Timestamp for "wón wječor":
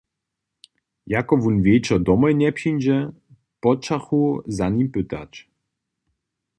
1.41-1.99